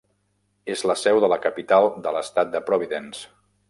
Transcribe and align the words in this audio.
És 0.75 0.83
la 0.93 0.95
seu 1.03 1.21
de 1.25 1.31
la 1.35 1.39
capital 1.45 1.93
de 2.09 2.17
l'estat 2.19 2.53
de 2.57 2.67
Providence. 2.73 3.27